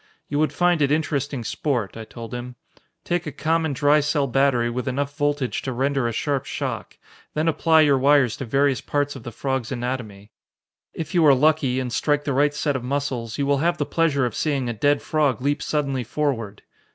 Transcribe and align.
"You 0.27 0.39
would 0.39 0.51
find 0.51 0.81
it 0.81 0.91
interesting 0.91 1.43
sport," 1.43 1.95
I 1.95 2.05
told 2.05 2.33
him. 2.33 2.55
"Take 3.03 3.27
a 3.27 3.31
common 3.31 3.71
dry 3.73 3.99
cell 3.99 4.25
battery 4.25 4.67
with 4.67 4.87
enough 4.87 5.15
voltage 5.15 5.61
to 5.61 5.71
render 5.71 6.07
a 6.07 6.11
sharp 6.11 6.45
shock. 6.45 6.97
Then 7.35 7.47
apply 7.47 7.81
your 7.81 7.99
wires 7.99 8.35
to 8.37 8.45
various 8.45 8.81
parts 8.81 9.15
of 9.15 9.21
the 9.21 9.31
frog's 9.31 9.71
anatomy. 9.71 10.31
If 10.95 11.13
you 11.13 11.23
are 11.27 11.35
lucky, 11.35 11.79
and 11.79 11.93
strike 11.93 12.23
the 12.23 12.33
right 12.33 12.55
set 12.55 12.75
of 12.75 12.83
muscles, 12.83 13.37
you 13.37 13.45
will 13.45 13.59
have 13.59 13.77
the 13.77 13.85
pleasure 13.85 14.25
of 14.25 14.33
seeing 14.33 14.67
a 14.67 14.73
dead 14.73 15.03
frog 15.03 15.39
leap 15.39 15.61
suddenly 15.61 16.03
forward. 16.03 16.63